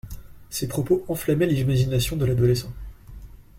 [0.49, 2.73] Ces propos enflammaient l'imagination de l'adolescent.